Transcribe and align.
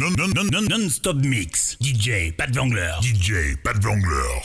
Non-stop 0.00 1.16
mix. 1.18 1.76
DJ 1.80 2.32
Pat 2.36 2.50
Vangler. 2.52 2.94
DJ 3.00 3.56
Pat 3.62 3.76
Vangler. 3.80 4.42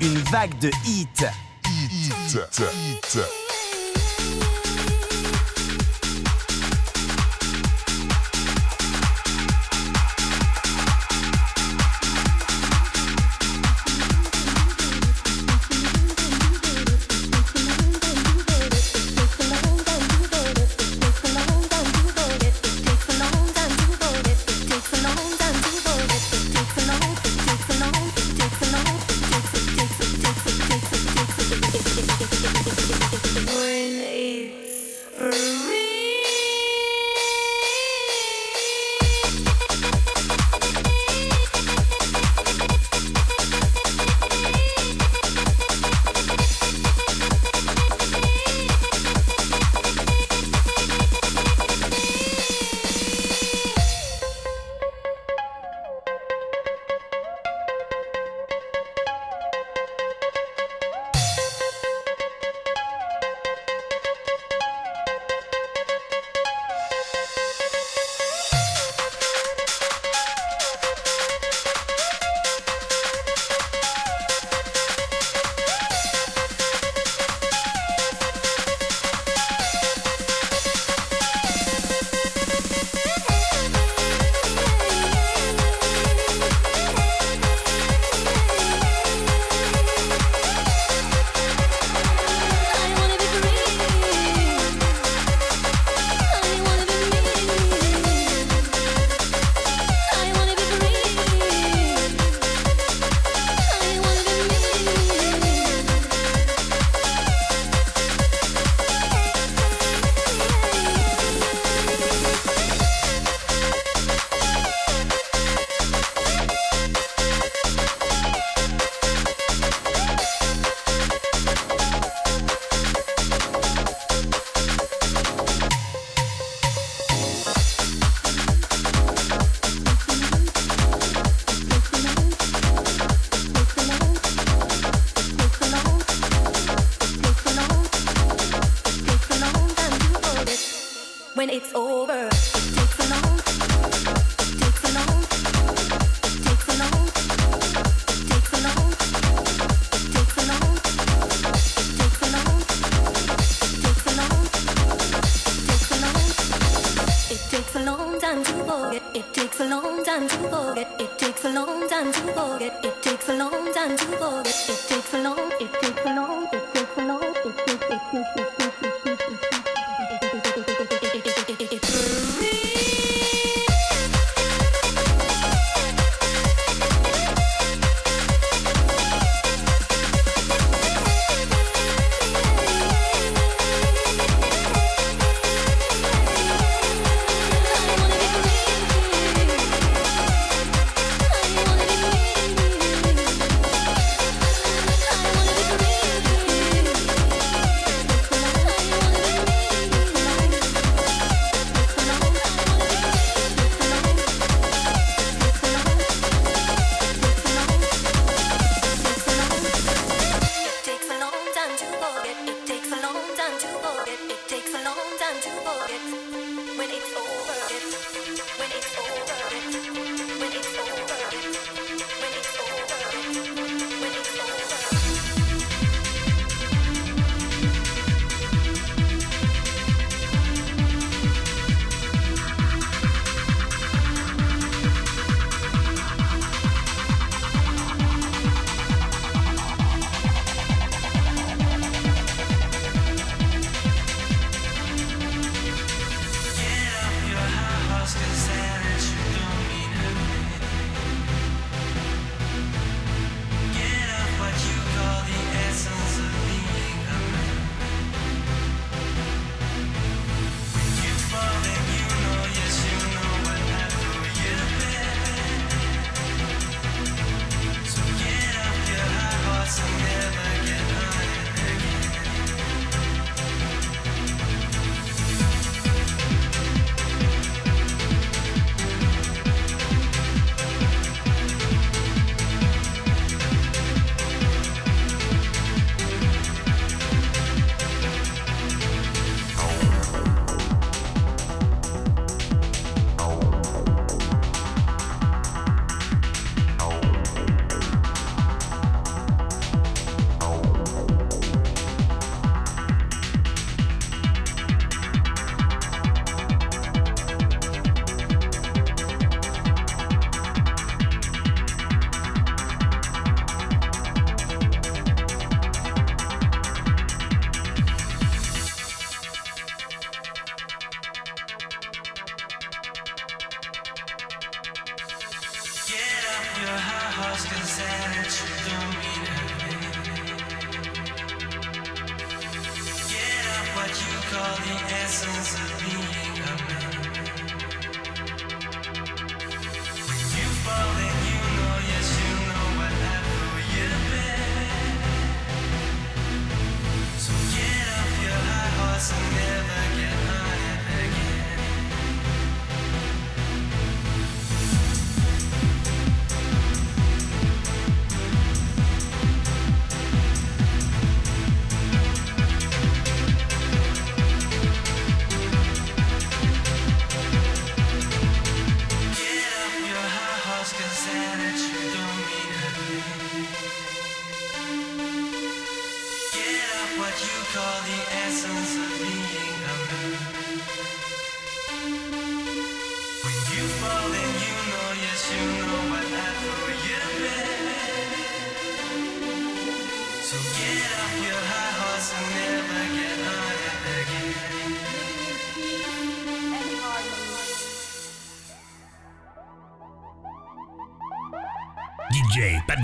Une 0.00 0.18
vague 0.32 0.58
de 0.58 0.70
hits. 0.86 1.24
Hit. 1.64 2.38
Hit. 2.52 3.18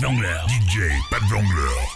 DJ 0.01 0.97
Pat 1.11 1.21
Vangler. 1.29 1.90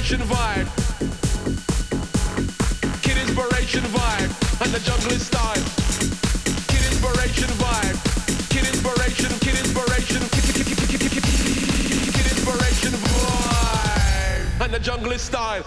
inspiration 0.00 0.26
vibe. 0.28 0.66
Kid 3.02 3.18
inspiration 3.18 3.82
vibe. 3.92 4.32
And 4.62 4.72
the 4.72 4.80
jungle 4.80 5.12
is 5.12 5.26
style. 5.26 5.64
Kid 6.68 6.84
inspiration 6.90 7.48
vibe. 7.60 7.98
Kid 8.48 8.66
inspiration, 8.66 9.30
kid 9.40 9.58
inspiration, 9.58 10.22
kid 10.32 10.56
inspiration 12.32 12.92
vibe. 12.92 14.64
And 14.64 14.72
the 14.72 14.80
jungle 14.80 15.12
is 15.12 15.20
style. 15.20 15.64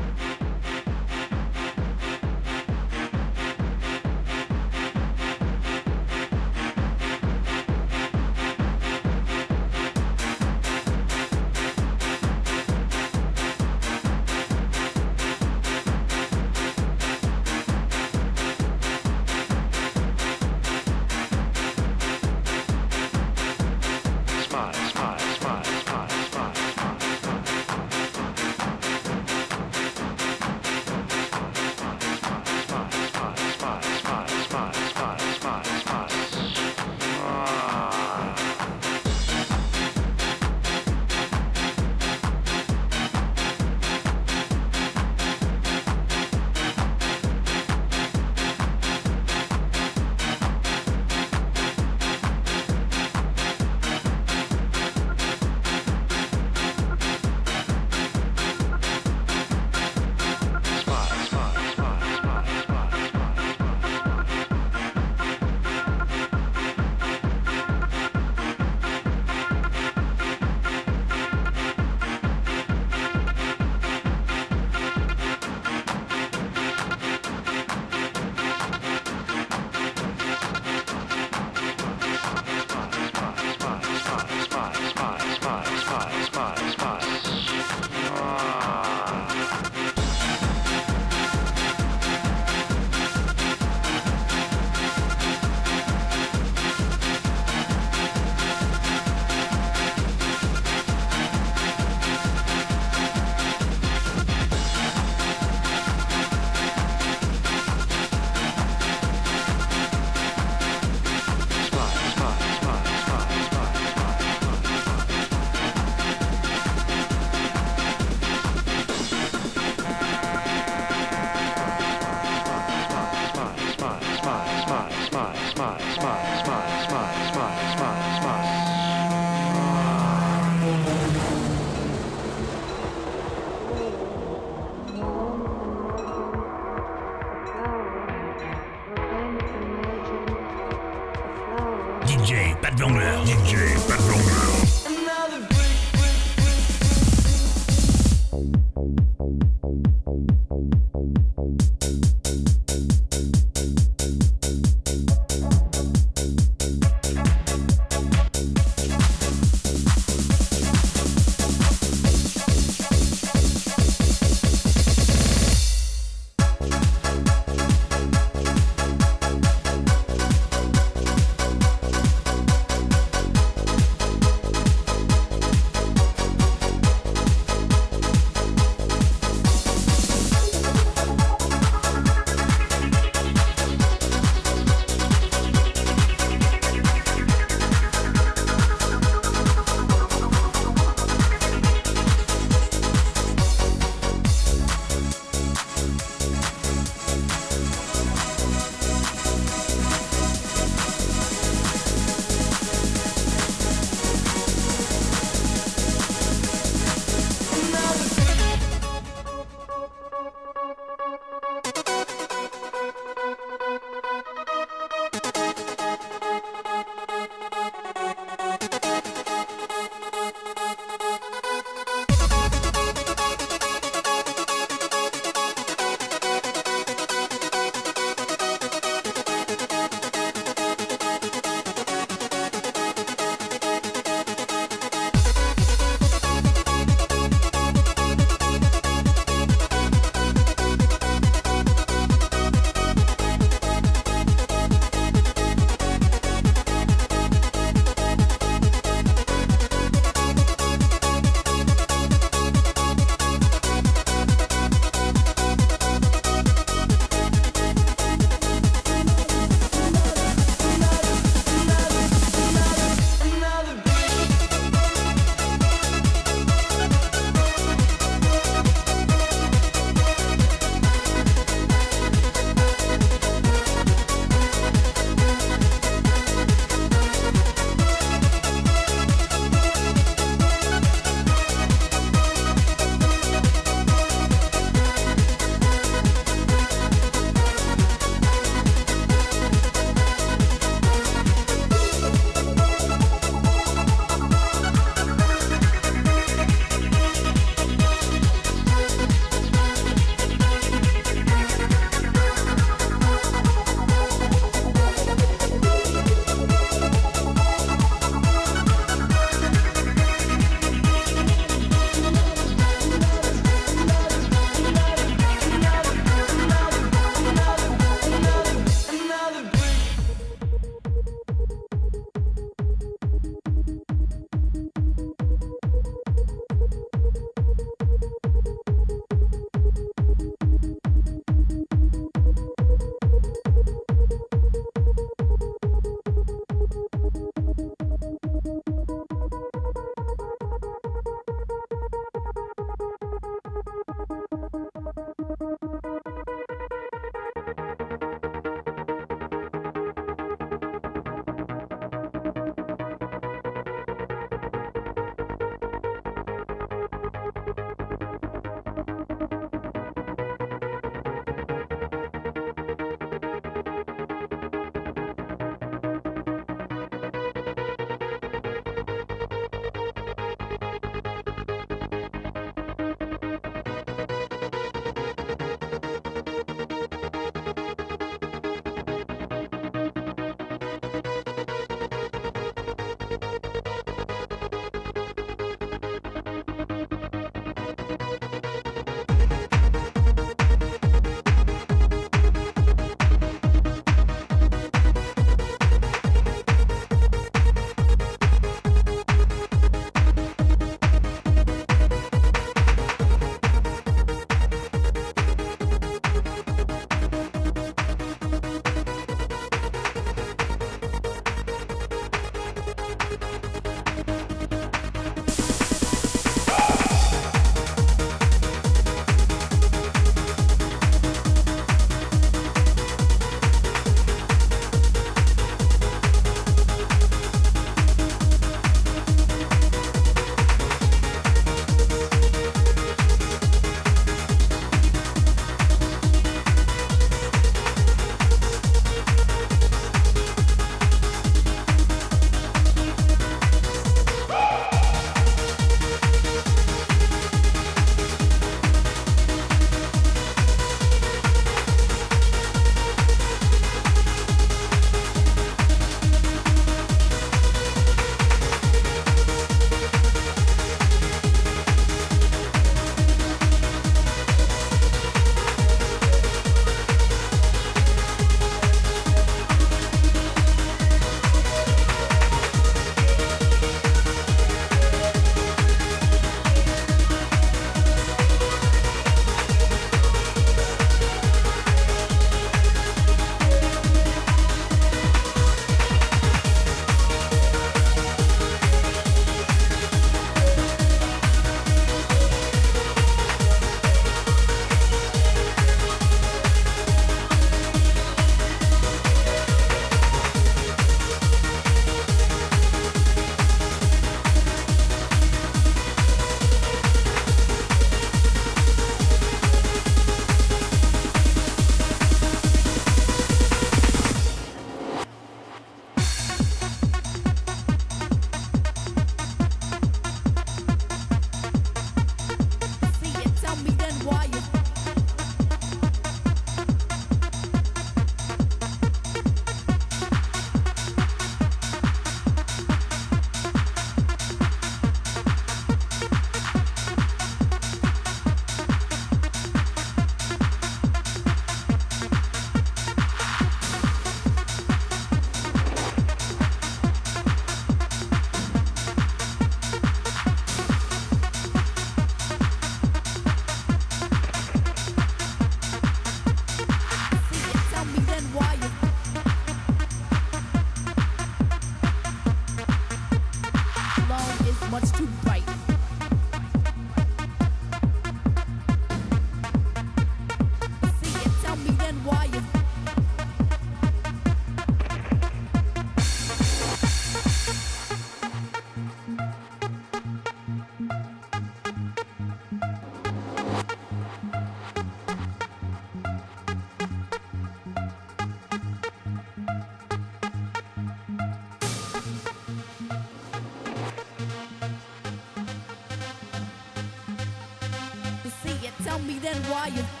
understand 599.31 599.45
why 599.51 599.67
you 599.67 600.00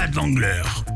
pas 0.00 0.06
de 0.06 0.89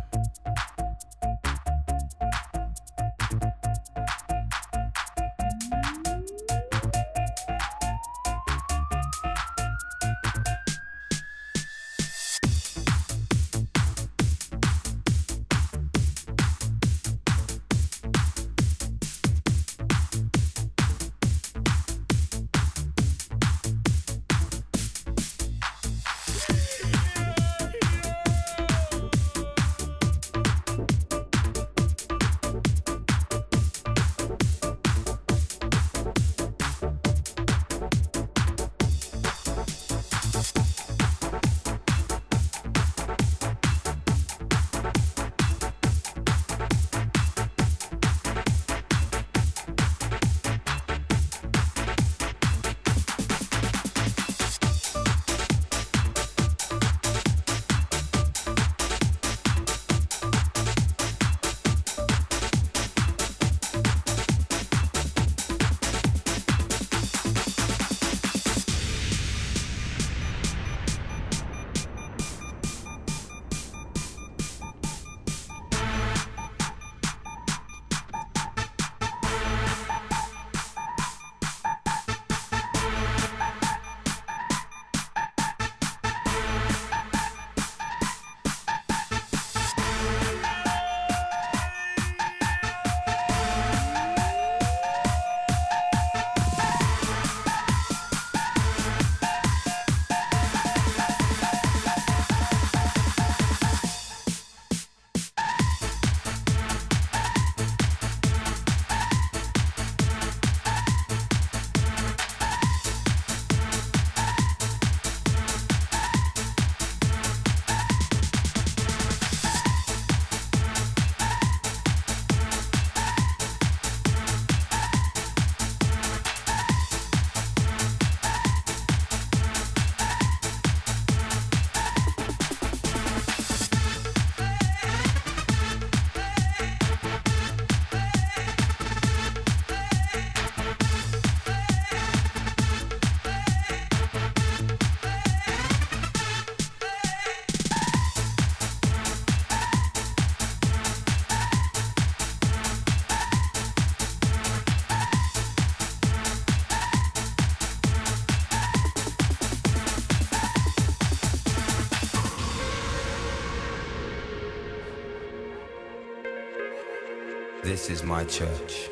This 167.85 168.01
is 168.01 168.03
my 168.03 168.25
church. 168.25 168.89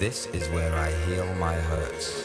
This 0.00 0.26
is 0.34 0.48
where 0.48 0.74
I 0.74 0.90
heal 1.06 1.24
my 1.36 1.54
hurts. 1.54 2.23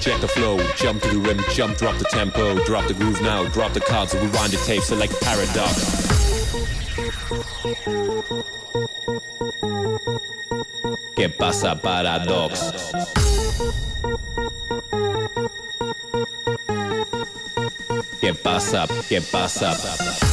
Jump, 0.00 0.20
to 0.20 1.08
the 1.08 1.18
rim, 1.18 1.40
jump, 1.52 1.76
drop 1.76 1.96
the 1.98 2.04
tempo, 2.04 2.62
drop 2.64 2.86
the 2.86 2.94
groove 2.94 3.20
now, 3.22 3.44
drop 3.48 3.72
the 3.72 3.80
cards, 3.80 4.14
rewind 4.14 4.52
the 4.52 4.56
tape, 4.64 4.82
select 4.82 5.12
paradox. 5.20 6.08
¿Qué 11.16 11.28
pasa, 11.28 11.80
paradox? 11.80 12.92
¿Qué 18.20 18.34
pasa? 18.34 18.86
¿Qué 19.08 19.20
pasa? 19.20 20.27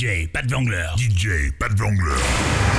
DJ 0.00 0.28
Pat 0.32 0.46
Vangler. 0.48 0.94
DJ 0.96 1.52
Pat 1.58 1.76
Vangler. 1.76 2.69